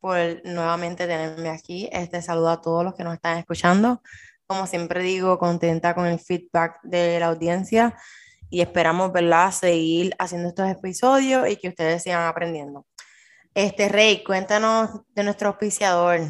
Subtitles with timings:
[0.00, 1.88] por nuevamente tenerme aquí.
[1.92, 4.02] Este saludo a todos los que nos están escuchando.
[4.46, 7.96] Como siempre digo, contenta con el feedback de la audiencia
[8.50, 12.86] y esperamos, ¿verdad?, seguir haciendo estos episodios y que ustedes sigan aprendiendo.
[13.54, 16.20] Este Rey, cuéntanos de nuestro auspiciador.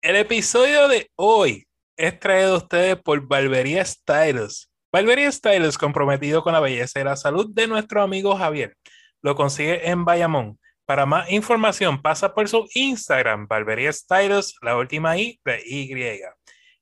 [0.00, 4.70] El episodio de hoy es traído a ustedes por Barbería Styles.
[4.92, 8.76] Barbería Styles comprometido con la belleza y la salud de nuestro amigo Javier.
[9.20, 15.18] Lo consigue en Bayamón para más información, pasa por su Instagram, Barbería Styles, la última
[15.18, 15.92] I de Y.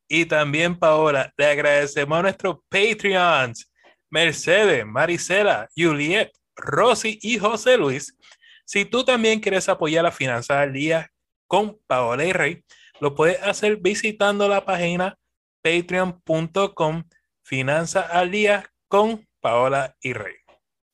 [0.06, 3.68] Y también, Paola, le agradecemos a nuestros Patreons,
[4.08, 8.16] Mercedes, Marisela, Juliet, Rosy y José Luis.
[8.64, 11.10] Si tú también quieres apoyar la finanza al día
[11.48, 12.64] con Paola y Rey,
[13.00, 15.18] lo puedes hacer visitando la página
[15.62, 17.02] patreon.com
[17.42, 20.36] Finanza al día con Paola y Rey.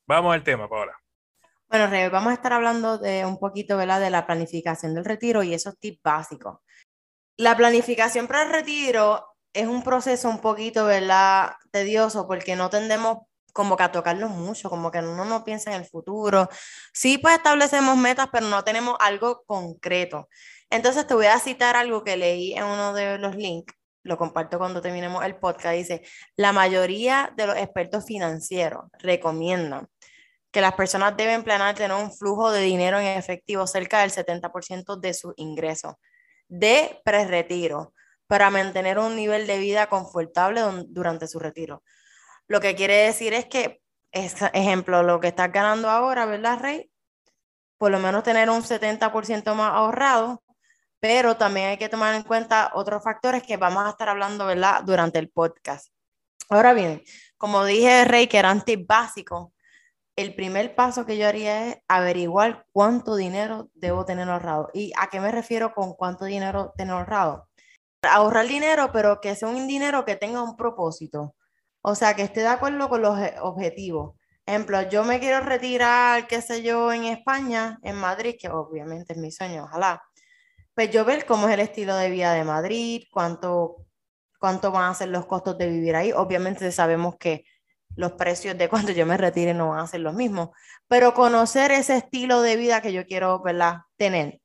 [0.06, 1.01] Vamos al tema, Paola.
[1.72, 3.98] Bueno, Rebe, vamos a estar hablando de un poquito, ¿verdad?
[3.98, 6.58] De la planificación del retiro y esos tips básicos.
[7.38, 11.52] La planificación para el retiro es un proceso un poquito, ¿verdad?
[11.70, 13.20] Tedioso porque no tendemos
[13.54, 16.46] como que a tocarlo mucho, como que uno no piensa en el futuro.
[16.92, 20.28] Sí, pues establecemos metas, pero no tenemos algo concreto.
[20.68, 24.58] Entonces te voy a citar algo que leí en uno de los links, lo comparto
[24.58, 26.02] cuando terminemos el podcast, dice,
[26.36, 29.88] la mayoría de los expertos financieros recomiendan
[30.52, 35.00] que las personas deben planear tener un flujo de dinero en efectivo cerca del 70%
[35.00, 35.94] de sus ingresos
[36.46, 37.94] de pre-retiro
[38.26, 41.82] para mantener un nivel de vida confortable durante su retiro.
[42.46, 43.80] Lo que quiere decir es que,
[44.12, 46.90] ejemplo, lo que estás ganando ahora, ¿verdad, Rey?
[47.78, 50.42] Por lo menos tener un 70% más ahorrado,
[51.00, 54.82] pero también hay que tomar en cuenta otros factores que vamos a estar hablando, ¿verdad?,
[54.84, 55.88] durante el podcast.
[56.50, 57.02] Ahora bien,
[57.38, 59.48] como dije, Rey, que eran tips básicos,
[60.16, 64.70] el primer paso que yo haría es averiguar cuánto dinero debo tener ahorrado.
[64.74, 67.48] ¿Y a qué me refiero con cuánto dinero tener ahorrado?
[68.02, 71.34] Ahorrar dinero, pero que sea un dinero que tenga un propósito.
[71.82, 74.16] O sea, que esté de acuerdo con los objetivos.
[74.46, 79.18] Ejemplo, yo me quiero retirar, qué sé yo, en España, en Madrid, que obviamente es
[79.18, 80.02] mi sueño, ojalá.
[80.74, 83.86] Pues yo ver cómo es el estilo de vida de Madrid, cuánto,
[84.40, 86.12] cuánto van a ser los costos de vivir ahí.
[86.12, 87.44] Obviamente sabemos que
[87.96, 90.50] los precios de cuando yo me retire no van a ser los mismos,
[90.88, 93.78] pero conocer ese estilo de vida que yo quiero ¿verdad?
[93.96, 94.40] tener.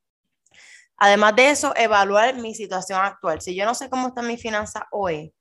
[0.97, 3.41] Además de eso, evaluar mi situación actual.
[3.41, 5.33] Si yo no sé cómo está mi finanza hoy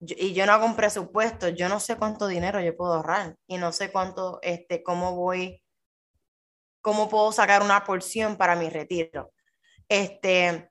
[0.00, 3.58] y yo no hago un presupuesto, yo no sé cuánto dinero yo puedo ahorrar y
[3.58, 5.62] no sé cuánto, este, cómo voy,
[6.80, 9.32] cómo puedo sacar una porción para mi retiro.
[9.88, 10.70] Este,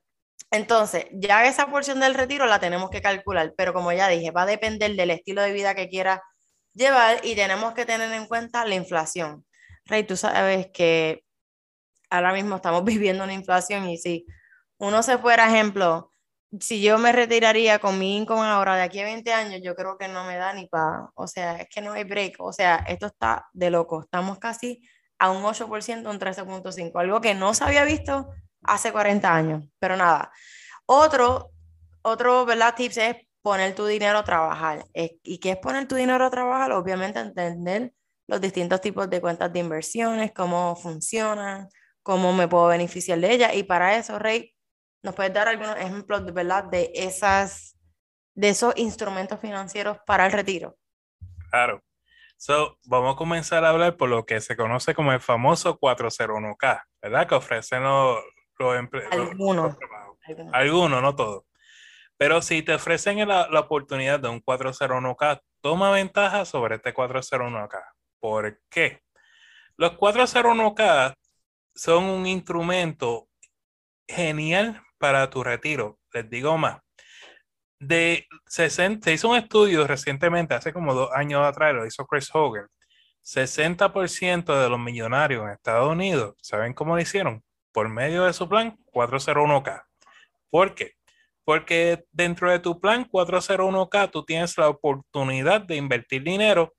[0.51, 4.43] entonces, ya esa porción del retiro la tenemos que calcular, pero como ya dije, va
[4.43, 6.21] a depender del estilo de vida que quiera
[6.77, 9.45] llevar y tenemos que tener en cuenta la inflación.
[9.85, 11.23] Rey, tú sabes que
[12.09, 14.25] ahora mismo estamos viviendo una inflación y si
[14.77, 16.13] uno se fuera, ejemplo,
[16.59, 19.97] si yo me retiraría con mi income ahora de aquí a 20 años, yo creo
[19.97, 22.77] que no me da ni para, o sea, es que no hay break, o sea,
[22.87, 24.81] esto está de loco, estamos casi
[25.19, 28.29] a un 8%, un 13.5%, algo que no se había visto
[28.63, 30.31] hace 40 años, pero nada.
[30.85, 31.51] Otro,
[32.01, 32.75] otro, ¿verdad?
[32.75, 33.15] Tips es
[33.47, 34.85] poner tu dinero a trabajar.
[34.93, 36.73] ¿Y qué es poner tu dinero a trabajar?
[36.73, 37.93] Obviamente entender
[38.27, 41.69] los distintos tipos de cuentas de inversiones, cómo funcionan,
[42.03, 43.55] cómo me puedo beneficiar de ellas.
[43.55, 44.53] Y para eso, Rey,
[45.01, 46.65] ¿nos puedes dar algunos ejemplos de, ¿verdad?
[46.65, 47.79] de, esas,
[48.35, 50.75] de esos instrumentos financieros para el retiro?
[51.49, 51.81] Claro.
[52.35, 56.83] So, vamos a comenzar a hablar por lo que se conoce como el famoso 401k,
[57.01, 57.27] ¿verdad?
[57.29, 58.19] Que ofrecen los,
[58.77, 59.13] empleados.
[59.13, 59.77] Algunos.
[60.51, 61.46] Algunos, no todos.
[62.17, 67.83] Pero si te ofrecen la, oportunidad de un 401k, toma ventaja sobre este 401k.
[68.19, 69.01] ¿Por qué?
[69.77, 71.13] Los 401k
[71.75, 73.27] son un instrumento
[74.07, 75.99] genial para tu retiro.
[76.11, 76.79] Les digo más.
[77.79, 82.29] De 60, se hizo un estudio recientemente, hace como dos años atrás, lo hizo Chris
[82.33, 82.67] Hogan.
[83.23, 87.43] 60% de los millonarios en Estados Unidos, ¿saben cómo lo hicieron?
[87.71, 89.83] Por medio de su plan 401k.
[90.49, 90.96] ¿Por qué?
[91.47, 96.75] Porque dentro de tu plan 401k tú tienes la oportunidad de invertir dinero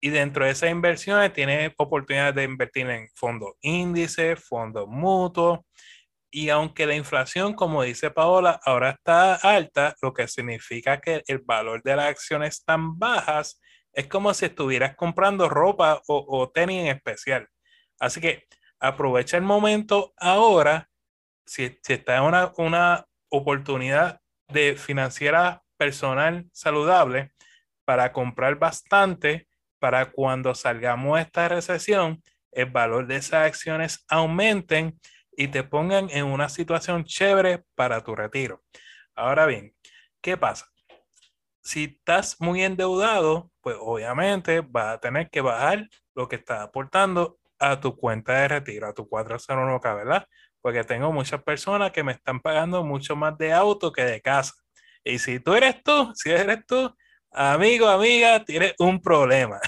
[0.00, 5.58] y dentro de esas inversiones tienes oportunidad de invertir en fondos índices, fondos mutuos
[6.30, 11.40] Y aunque la inflación, como dice Paola, ahora está alta, lo que significa que el
[11.40, 13.60] valor de las acciones están bajas,
[13.92, 17.48] es como si estuvieras comprando ropa o, tenis en especial.
[17.98, 18.44] Así que
[18.78, 20.88] aprovecha el momento ahora,
[21.44, 23.04] si, si en una, una
[23.36, 27.32] oportunidad de financiera personal saludable,
[27.84, 29.46] para comprar bastante
[29.78, 32.22] para cuando salgamos de esta recesión,
[32.52, 34.98] el valor de esas acciones aumenten
[35.36, 38.62] y te pongan en una situación chévere para tu retiro.
[39.14, 39.74] Ahora bien,
[40.22, 40.66] ¿qué pasa?
[41.62, 47.38] Si estás muy endeudado, pues obviamente vas a tener que bajar lo que estás aportando
[47.58, 50.26] a tu cuenta de retiro, a tu 401k, ¿verdad?
[50.64, 54.54] Porque tengo muchas personas que me están pagando mucho más de auto que de casa.
[55.04, 56.90] Y si tú eres tú, si eres tú,
[57.30, 59.60] amigo, amiga, tienes un problema.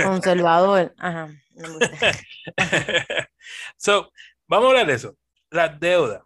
[0.00, 0.94] Conservador.
[0.96, 1.28] Ajá.
[3.76, 4.12] so,
[4.46, 5.16] vamos a hablar de eso.
[5.50, 6.22] Las deudas.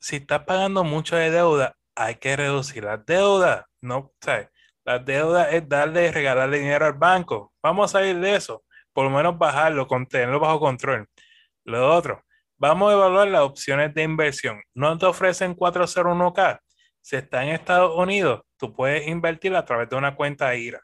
[0.00, 3.64] Si estás pagando mucho de deuda, hay que reducir las deudas.
[3.80, 4.48] No, ¿sabes?
[4.84, 7.52] Las deudas es darle, regalarle dinero al banco.
[7.62, 8.64] Vamos a salir de eso.
[8.92, 11.08] Por lo menos bajarlo, tenerlo bajo control.
[11.62, 12.24] Lo otro,
[12.58, 14.60] vamos a evaluar las opciones de inversión.
[14.74, 16.60] No te ofrecen 401k.
[17.00, 20.80] Si está en Estados Unidos, tú puedes invertir a través de una cuenta IRA.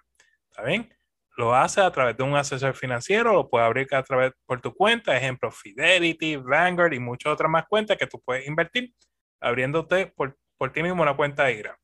[0.51, 0.95] ¿Está bien?
[1.37, 4.73] Lo haces a través de un asesor financiero, lo puedes abrir a través por tu
[4.73, 8.95] cuenta, ejemplo Fidelity, Vanguard y muchas otras más cuentas que tú puedes invertir
[9.41, 11.77] abriéndote por, por ti mismo una cuenta IRA.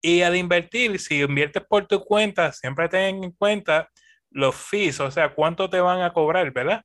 [0.00, 3.88] Y al invertir, si inviertes por tu cuenta, siempre ten en cuenta
[4.30, 6.84] los fees, o sea, cuánto te van a cobrar, ¿verdad?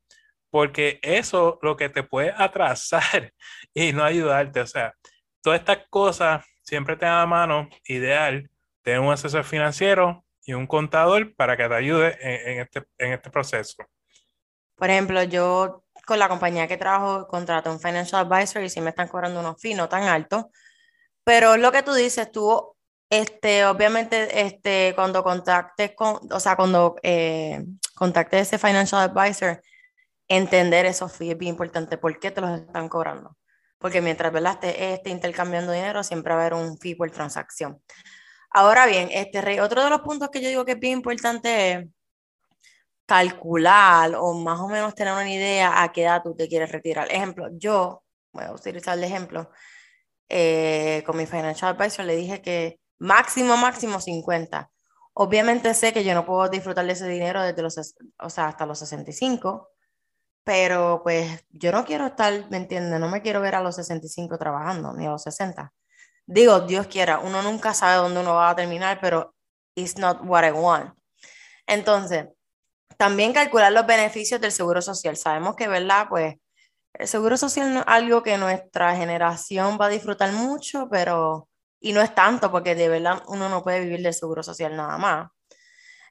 [0.53, 3.33] Porque eso lo que te puede atrasar
[3.73, 4.59] y no ayudarte.
[4.59, 4.93] O sea,
[5.41, 8.51] todas estas cosas siempre te da a mano ideal
[8.83, 13.31] tener un asesor financiero y un contador para que te ayude en, este, en este
[13.31, 13.83] proceso.
[14.75, 18.91] Por ejemplo, yo con la compañía que trabajo contrato un financial advisor y si me
[18.91, 20.45] están cobrando unos no tan altos,
[21.23, 22.75] pero lo que tú dices, tú,
[23.09, 27.65] este, obviamente, este, cuando contactes con, o sea, cuando eh,
[28.31, 29.59] ese financial advisor,
[30.37, 31.97] entender esos fees es bien importante.
[31.97, 33.37] ¿Por qué te los están cobrando?
[33.83, 34.63] porque mientras ¿verdad?
[34.63, 37.81] Esté, intercambiando dinero, siempre va a haber un fee por transacción.
[38.49, 41.71] Ahora bien, este rey, otro de los puntos que yo digo que es bien importante
[41.73, 41.87] es
[43.05, 47.11] calcular o más o menos tener una idea a qué edad tú te quieres retirar.
[47.11, 49.49] Ejemplo, yo, voy a utilizar el ejemplo,
[50.29, 54.71] eh, con mi financial advisor le dije que máximo, máximo 50.
[55.11, 57.77] Obviamente sé que yo no puedo disfrutar de ese dinero desde los,
[58.17, 59.72] o sea, hasta los 65,
[60.43, 62.99] pero pues yo no quiero estar, ¿me entiendes?
[62.99, 65.73] No me quiero ver a los 65 trabajando, ni a los 60.
[66.25, 69.35] Digo, Dios quiera, uno nunca sabe dónde uno va a terminar, pero
[69.75, 70.93] it's not what I want.
[71.67, 72.27] Entonces,
[72.97, 75.17] también calcular los beneficios del seguro social.
[75.17, 76.07] Sabemos que, ¿verdad?
[76.09, 76.35] Pues
[76.93, 81.49] el seguro social es algo que nuestra generación va a disfrutar mucho, pero,
[81.79, 84.97] y no es tanto, porque de verdad uno no puede vivir del seguro social nada
[84.97, 85.29] más.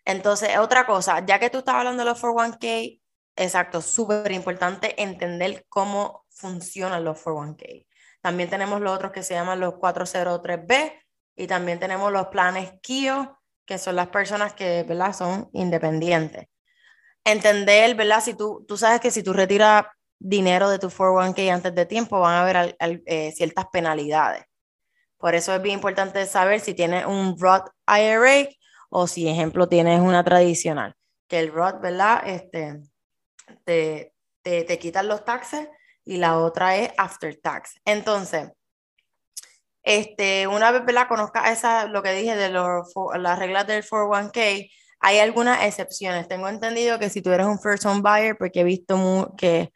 [0.05, 3.01] Entonces, otra cosa, ya que tú estás hablando de los 401k,
[3.37, 7.87] Exacto, súper importante entender cómo funcionan los 401k.
[8.20, 10.93] También tenemos los otros que se llaman los 403B
[11.37, 15.12] y también tenemos los planes KIO, que son las personas que ¿verdad?
[15.12, 16.46] son independientes.
[17.25, 18.23] Entender, ¿verdad?
[18.23, 19.87] Si tú, tú sabes que si tú retiras
[20.19, 24.44] dinero de tu 401k antes de tiempo, van a haber eh, ciertas penalidades.
[25.16, 28.49] Por eso es bien importante saber si tienes un Roth IRA
[28.90, 30.95] o si, ejemplo, tienes una tradicional.
[31.28, 32.23] Que el Roth, ¿verdad?
[32.26, 32.80] Este,
[33.64, 35.68] te, te, quitan los taxes
[36.04, 37.80] y la otra es after tax.
[37.84, 38.50] Entonces,
[39.82, 44.70] este, una vez la conozca esa, lo que dije de los, las reglas del 401k,
[45.00, 46.28] hay algunas excepciones.
[46.28, 49.72] Tengo entendido que si tú eres un first home buyer, porque he visto que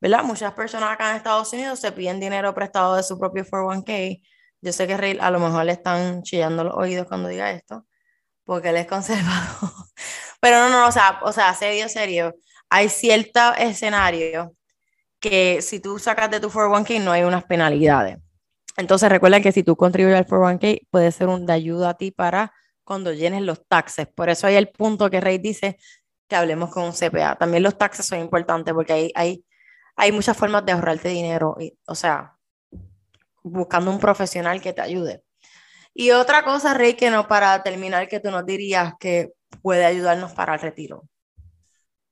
[0.00, 0.22] ¿verdad?
[0.24, 4.22] muchas personas acá en Estados Unidos se piden dinero prestado de su propio 401k.
[4.60, 7.86] Yo sé que a lo mejor le están chillando los oídos cuando diga esto,
[8.44, 9.70] porque él es conservador.
[10.40, 12.34] Pero no, no, o sea, o sea, serio, serio
[12.68, 14.48] hay ciertos escenarios
[15.20, 18.18] que si tú sacas de tu 401k no hay unas penalidades.
[18.76, 22.10] Entonces recuerda que si tú contribuyes al 401k puede ser un de ayuda a ti
[22.10, 22.52] para
[22.84, 24.06] cuando llenes los taxes.
[24.06, 25.78] Por eso hay el punto que Rey dice
[26.28, 27.36] que hablemos con un CPA.
[27.36, 29.44] También los taxes son importantes porque hay, hay,
[29.96, 32.36] hay muchas formas de ahorrarte dinero, y, o sea,
[33.42, 35.22] buscando un profesional que te ayude.
[35.94, 39.32] Y otra cosa, Rey, que no para terminar, que tú nos dirías que
[39.62, 41.04] puede ayudarnos para el retiro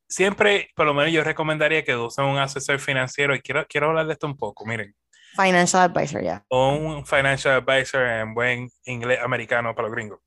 [0.09, 4.07] siempre, por lo menos yo recomendaría que usen un asesor financiero y quiero, quiero hablar
[4.07, 4.95] de esto un poco, miren.
[5.37, 6.45] Financial advisor, ya.
[6.49, 10.21] O un financial advisor en buen inglés americano para los gringos.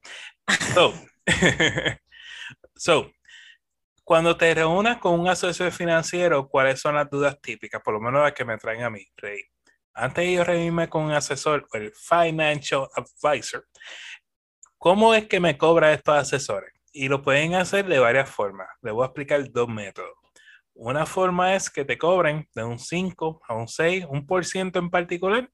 [0.74, 0.94] So,
[2.76, 3.12] so,
[4.04, 7.82] cuando te reúnas con un asesor financiero, ¿cuáles son las dudas típicas?
[7.82, 9.42] Por lo menos las que me traen a mí, Rey.
[9.94, 13.66] antes de yo reunirme con un asesor, el financial advisor,
[14.78, 16.72] ¿cómo es que me cobra estos asesores?
[16.92, 18.68] Y lo pueden hacer de varias formas.
[18.82, 20.14] Les voy a explicar dos métodos.
[20.74, 24.80] Una forma es que te cobren de un 5 a un 6, un por ciento
[24.80, 25.50] en particular,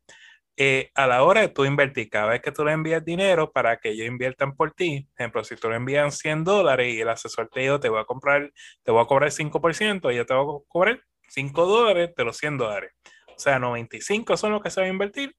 [0.58, 2.10] eh, a la hora de tú invertir.
[2.10, 5.44] Cada vez que tú le envías dinero para que ellos inviertan por ti, por ejemplo,
[5.44, 8.52] si tú le envías 100 dólares y el asesor te dijo, te voy a comprar,
[8.84, 12.38] te voy a cobrar 5%, y yo te voy a cobrar 5 dólares de los
[12.38, 12.92] 100 dólares.
[13.36, 15.36] O sea, 95 son los que se va a invertir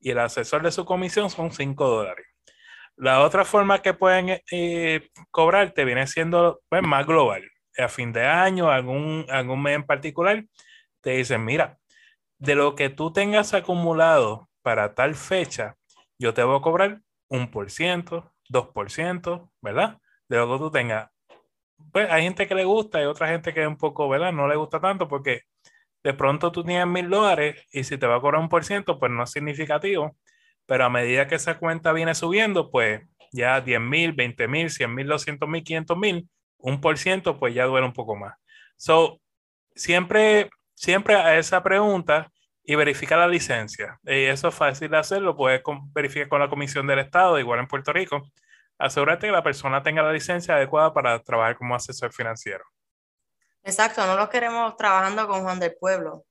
[0.00, 2.26] y el asesor de su comisión son 5 dólares.
[2.98, 7.48] La otra forma que pueden eh, cobrarte viene siendo pues, más global.
[7.78, 10.44] A fin de año, algún, algún mes en particular,
[11.00, 11.78] te dicen, mira,
[12.38, 15.76] de lo que tú tengas acumulado para tal fecha,
[16.18, 19.98] yo te voy a cobrar un por ciento, dos por ciento, ¿verdad?
[20.28, 21.08] De lo que tú tengas.
[21.92, 24.32] Pues hay gente que le gusta y otra gente que un poco, ¿verdad?
[24.32, 25.42] No le gusta tanto porque
[26.02, 28.98] de pronto tú tienes mil dólares y si te va a cobrar un por ciento,
[28.98, 30.16] pues no es significativo
[30.68, 33.00] pero a medida que esa cuenta viene subiendo, pues
[33.32, 37.54] ya 10 mil, 20 mil, 100 mil, 200 mil, 500 mil, un por ciento, pues
[37.54, 38.34] ya duele un poco más.
[38.76, 39.18] So,
[39.74, 42.30] siempre, siempre a esa pregunta
[42.62, 43.98] y verifica la licencia.
[44.04, 45.62] Y eso es fácil de hacerlo, puedes
[45.94, 48.20] verificar con la Comisión del Estado, igual en Puerto Rico.
[48.76, 52.64] Asegúrate que la persona tenga la licencia adecuada para trabajar como asesor financiero.
[53.62, 56.26] Exacto, no lo queremos trabajando con Juan del Pueblo.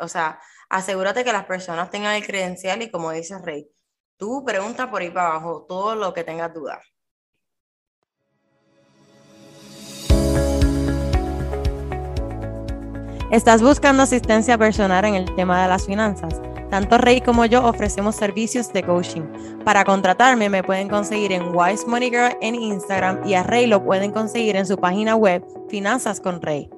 [0.00, 0.38] o sea,
[0.70, 3.68] asegúrate que las personas tengan el credencial y como dice Rey,
[4.16, 6.78] tú pregunta por ahí para abajo todo lo que tengas dudas.
[13.30, 16.40] ¿Estás buscando asistencia personal en el tema de las finanzas?
[16.68, 19.22] Tanto Rey como yo ofrecemos servicios de coaching.
[19.64, 23.84] Para contratarme me pueden conseguir en Wise Money Girl en Instagram y a Rey lo
[23.84, 26.70] pueden conseguir en su página web Finanzas con Rey.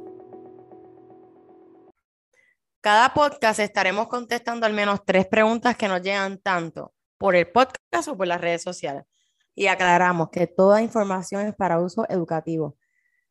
[2.82, 8.08] Cada podcast estaremos contestando al menos tres preguntas que nos llegan tanto por el podcast
[8.08, 9.04] o por las redes sociales.
[9.54, 12.76] Y aclaramos que toda información es para uso educativo.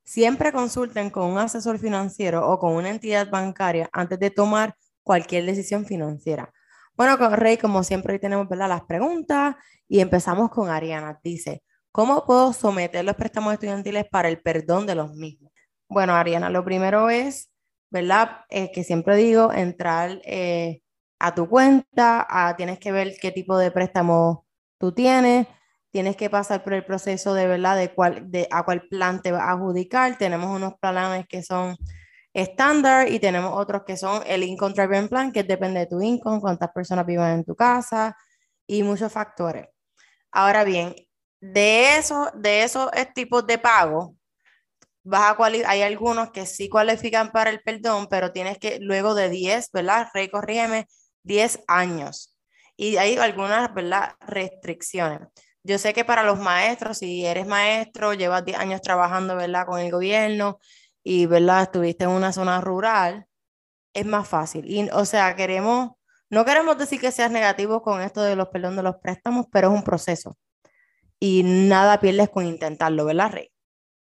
[0.06, 5.46] Siempre consulten con un asesor financiero o con una entidad bancaria antes de tomar cualquier
[5.46, 6.54] decisión financiera.
[6.96, 8.70] Bueno, Rey, como siempre, hoy tenemos ¿verdad?
[8.70, 11.20] las preguntas y empezamos con Ariana.
[11.22, 15.52] Dice, ¿cómo puedo someter los préstamos estudiantiles para el perdón de los mismos?
[15.90, 17.52] Bueno, Ariana, lo primero es
[17.92, 18.46] ¿verdad?
[18.50, 20.82] Eh, que siempre digo, entrar eh,
[21.20, 24.48] a tu cuenta, tienes que ver qué tipo de préstamo
[24.80, 25.48] tú tienes,
[25.92, 27.78] tienes que pasar por el proceso de, ¿verdad?
[27.78, 30.18] De, cuál, de a cuál plan te va a adjudicar.
[30.18, 31.78] Tenemos unos planes que son
[32.34, 36.40] estándar y tenemos otros que son el Income Driven Plan, que depende de tu income,
[36.42, 38.18] cuántas personas viven en tu casa
[38.68, 39.68] y muchos factores.
[40.32, 40.96] Ahora bien,
[41.42, 44.16] de, eso, de esos tipos de pago,
[45.04, 49.30] vas a hay algunos que sí cualifican para el perdón, pero tienes que, luego de
[49.30, 50.08] 10, ¿verdad?
[50.14, 50.88] Rey, corrígeme,
[51.24, 52.36] 10 años.
[52.76, 54.16] Y hay algunas, ¿verdad?
[54.22, 55.28] Restricciones.
[55.64, 59.66] Yo sé que para los maestros, si eres maestro, llevas 10 años trabajando, ¿verdad?
[59.66, 60.60] Con el gobierno
[61.04, 61.64] y, ¿verdad?
[61.64, 63.28] Estuviste en una zona rural,
[63.94, 64.66] es más fácil.
[64.70, 65.92] Y, o sea, queremos,
[66.30, 69.70] no queremos decir que seas negativo con esto de los perdón de los préstamos, pero
[69.70, 70.38] es un proceso.
[71.20, 73.52] Y nada pierdes con intentarlo, ¿verdad, Rey?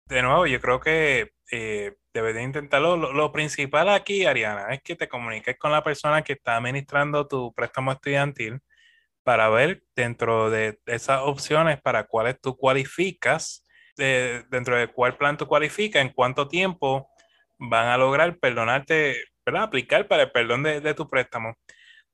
[0.08, 2.98] De nuevo, yo creo que eh, debes de intentarlo.
[2.98, 7.54] Lo, principal aquí, Ariana, es que te comuniques con la persona que está administrando tu
[7.54, 8.60] préstamo estudiantil
[9.24, 13.64] para ver dentro de esas opciones para cuáles tú cualificas,
[13.98, 17.10] dentro de cuál plan tú cualificas, en cuánto tiempo
[17.58, 19.64] van a lograr perdonarte, ¿verdad?
[19.64, 21.56] Aplicar para el perdón de, de tu préstamo.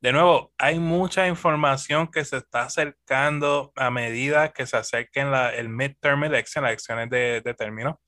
[0.03, 5.55] De nuevo, hay mucha información que se está acercando a medida que se acerquen la,
[5.55, 8.01] el midterm election, las elecciones de, de término.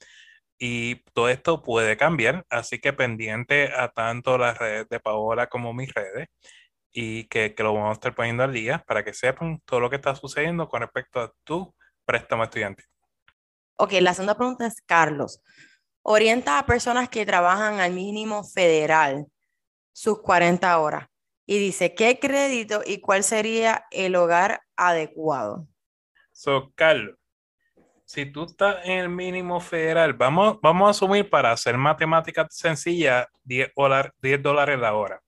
[0.60, 5.74] Y todo esto puede cambiar, así que pendiente a tanto las redes de Paola como
[5.74, 6.28] mis redes
[6.92, 9.90] y que, que, lo vamos a estar poniendo al día para que sepan todo lo
[9.90, 11.74] que está sucediendo con respecto a tu
[12.04, 12.84] préstamo estudiante.
[13.78, 15.42] Ok, la segunda pregunta es, Carlos,
[16.02, 19.28] orienta a personas que trabajan al mínimo federal
[19.94, 21.08] sus 40 horas
[21.46, 25.68] y dice, ¿qué crédito y cuál sería el hogar adecuado?
[26.32, 27.16] So, Carlos,
[28.06, 33.28] si tú estás en el mínimo federal, vamos, vamos a asumir para hacer matemáticas sencillas
[33.44, 33.72] 10,
[34.22, 35.22] 10 dólares la hora.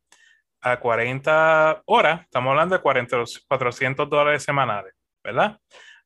[0.61, 4.93] A 40 horas, estamos hablando de 40, 400 dólares semanales,
[5.23, 5.59] ¿verdad?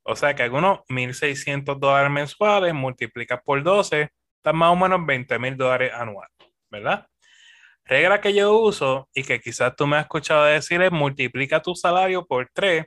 [0.03, 5.39] O sea que algunos 1.600 dólares mensuales, multiplicas por 12, están más o menos 20
[5.39, 6.35] mil dólares anuales,
[6.69, 7.07] ¿verdad?
[7.91, 11.75] Regla que yo uso y que quizás tú me has escuchado decir es multiplica tu
[11.75, 12.85] salario por 3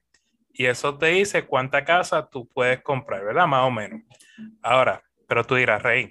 [0.54, 3.46] y eso te dice cuánta casa tú puedes comprar, ¿verdad?
[3.46, 4.00] Más o menos.
[4.62, 6.10] Ahora, pero tú dirás, Rey,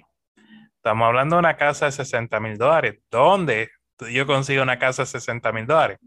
[0.76, 3.00] estamos hablando de una casa de 60 mil dólares.
[3.10, 3.70] ¿Dónde
[4.12, 5.98] yo consigo una casa de 60 mil dólares?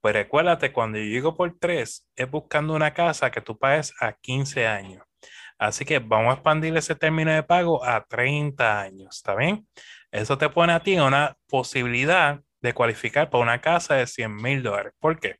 [0.00, 4.14] Pues recuérdate, cuando yo llego por 3, es buscando una casa que tú pagues a
[4.14, 5.04] 15 años.
[5.58, 9.64] Así que vamos a expandir ese término de pago a 30 años, ¿está bien?
[10.16, 14.62] Eso te pone a ti una posibilidad de cualificar para una casa de 100 mil
[14.62, 14.94] dólares.
[14.98, 15.36] ¿Por qué?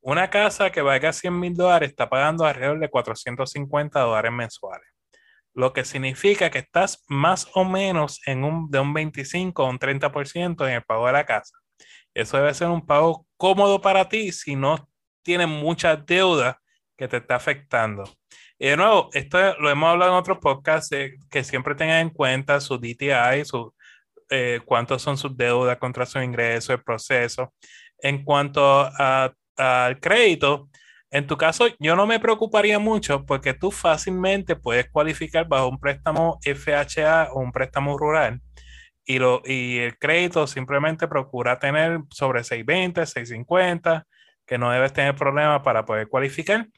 [0.00, 4.88] Una casa que valga 100 mil dólares está pagando alrededor de 450 dólares mensuales,
[5.54, 9.78] lo que significa que estás más o menos en un, de un 25 o un
[9.78, 11.56] 30% en el pago de la casa.
[12.12, 14.88] Eso debe ser un pago cómodo para ti si no
[15.22, 16.56] tienes muchas deudas
[16.96, 18.02] que te está afectando.
[18.58, 20.90] Y de nuevo, esto lo hemos hablado en otros podcasts,
[21.30, 23.72] que siempre tengan en cuenta su DTI, su,
[24.34, 27.52] eh, cuántos son sus deudas contra su ingreso, el proceso.
[27.98, 28.90] En cuanto
[29.56, 30.70] al crédito,
[31.10, 35.78] en tu caso, yo no me preocuparía mucho porque tú fácilmente puedes cualificar bajo un
[35.78, 38.40] préstamo FHA o un préstamo rural
[39.04, 44.06] y, lo, y el crédito simplemente procura tener sobre 620, 650,
[44.46, 46.68] que no debes tener problema para poder cualificar.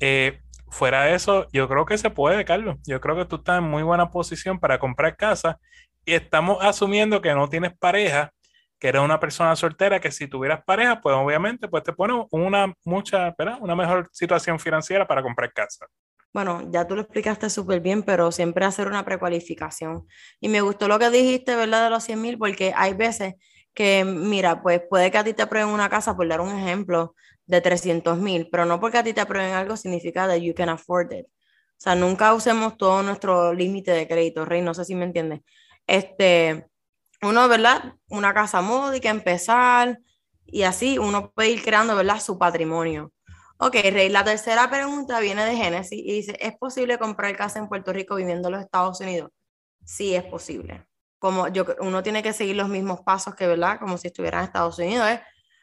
[0.00, 0.40] Eh,
[0.70, 2.78] fuera de eso, yo creo que se puede, Carlos.
[2.84, 5.60] Yo creo que tú estás en muy buena posición para comprar casa
[6.08, 8.32] y estamos asumiendo que no tienes pareja,
[8.78, 12.72] que eres una persona soltera, que si tuvieras pareja, pues obviamente pues te pone una,
[12.82, 15.86] mucha, una mejor situación financiera para comprar casa.
[16.32, 20.06] Bueno, ya tú lo explicaste súper bien, pero siempre hacer una precualificación.
[20.40, 21.84] Y me gustó lo que dijiste, ¿verdad?
[21.84, 23.34] De los 100 mil, porque hay veces
[23.74, 27.14] que, mira, pues puede que a ti te aprueben una casa, por dar un ejemplo,
[27.44, 30.70] de 300 mil, pero no porque a ti te aprueben algo significa that you can
[30.70, 31.26] afford it.
[31.26, 35.42] O sea, nunca usemos todo nuestro límite de crédito, Rey, no sé si me entiendes
[35.88, 36.68] este,
[37.22, 37.94] uno, ¿verdad?
[38.08, 39.98] Una casa módica, empezar
[40.46, 42.20] y así uno puede ir creando, ¿verdad?
[42.20, 43.12] Su patrimonio.
[43.58, 47.68] Ok, Rey, la tercera pregunta viene de Génesis y dice, ¿es posible comprar casa en
[47.68, 49.32] Puerto Rico viviendo en los Estados Unidos?
[49.84, 50.86] Sí, es posible.
[51.18, 53.80] Como yo, uno tiene que seguir los mismos pasos que, ¿verdad?
[53.80, 55.08] Como si estuviera en Estados Unidos.
[55.08, 55.20] ¿eh?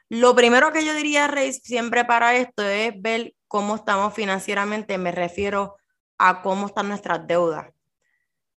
[0.09, 5.13] Lo primero que yo diría, Rey, siempre para esto es ver cómo estamos financieramente, me
[5.13, 5.77] refiero
[6.17, 7.71] a cómo están nuestras deudas.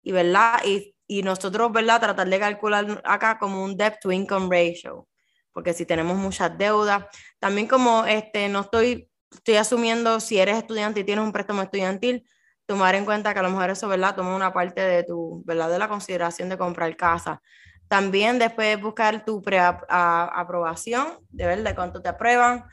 [0.02, 0.61] Y, ¿verdad?
[0.64, 2.01] Y y nosotros, ¿verdad?
[2.01, 5.07] Tratar de calcular acá como un debt to income ratio,
[5.53, 7.05] porque si tenemos muchas deudas,
[7.38, 12.25] también como este, no estoy, estoy asumiendo si eres estudiante y tienes un préstamo estudiantil,
[12.66, 14.16] tomar en cuenta que a lo mejor eso, ¿verdad?
[14.16, 15.71] Toma una parte de tu, ¿verdad?
[15.71, 17.40] De la consideración de comprar casa.
[17.88, 22.64] También después buscar tu preaprobación, de ver de cuánto te aprueban,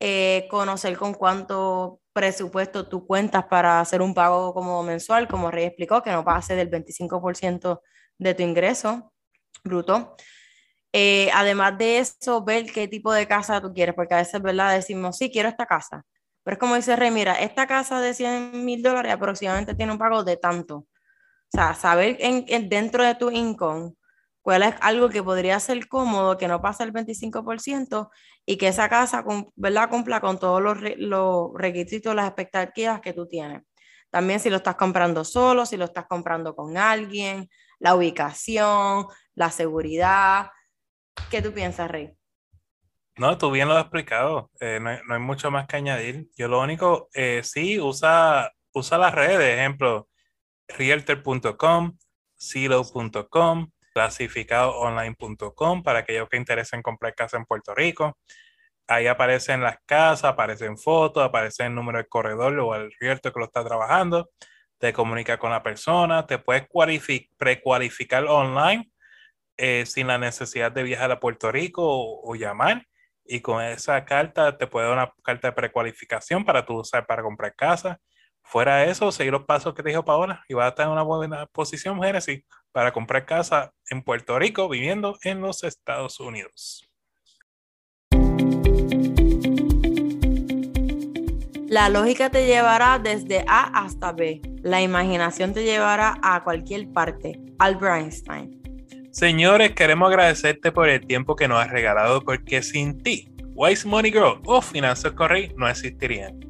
[0.00, 5.66] eh, conocer con cuánto presupuesto tú cuentas para hacer un pago como mensual, como Rey
[5.66, 7.82] explicó, que no pase del 25%
[8.18, 9.12] de tu ingreso
[9.64, 10.16] bruto.
[10.92, 14.74] Eh, además de eso, ver qué tipo de casa tú quieres, porque a veces, ¿verdad?
[14.74, 16.04] Decimos, sí, quiero esta casa.
[16.42, 19.98] Pero es como dice Rey, mira, esta casa de 100 mil dólares aproximadamente tiene un
[19.98, 20.76] pago de tanto.
[20.78, 20.86] O
[21.52, 23.94] sea, saber en, dentro de tu income
[24.42, 28.10] cuál es algo que podría ser cómodo, que no pasa el 25%
[28.46, 30.78] y que esa casa cumpla con todos los,
[31.54, 33.62] requisitos, las expectativas que tú tienes.
[34.10, 37.48] También si lo estás comprando solo, si lo estás comprando con alguien,
[37.78, 40.50] la ubicación, la seguridad.
[41.30, 42.12] ¿Qué tú piensas, Rey?
[43.16, 44.50] No, tú bien lo has explicado.
[44.60, 46.28] Eh, no, hay, mucho más que añadir.
[46.36, 50.08] Yo lo único, eh, sí, usa, usa las redes, ejemplo,
[50.68, 51.98] realtor.com,
[52.40, 58.18] zillow.com, clasificadoonline.com para aquellos que interesen comprar casa en Puerto Rico.
[58.86, 63.38] Ahí aparecen las casas, aparecen fotos, aparece el número del corredor o el realtor que
[63.38, 64.30] lo está trabajando.
[64.78, 66.66] Te comunica con la persona, te puedes
[67.36, 68.90] precualificar online
[69.56, 72.86] eh, sin la necesidad de viajar a Puerto Rico o, llamar.
[73.24, 77.22] Y con esa carta te puede dar una carta de precualificación para tú usar para
[77.22, 78.00] comprar casa.
[78.50, 80.92] Fuera de eso, seguir los pasos que te dijo Paola y vas a estar en
[80.92, 86.84] una buena posición, Génesis, para comprar casa en Puerto Rico viviendo en los Estados Unidos.
[91.68, 94.40] La lógica te llevará desde A hasta B.
[94.62, 97.40] La imaginación te llevará a cualquier parte.
[97.60, 98.60] Albert Einstein.
[99.12, 104.10] Señores, queremos agradecerte por el tiempo que nos has regalado porque sin ti, Wise Money
[104.10, 106.49] Girl o Finanzas Correy no existirían.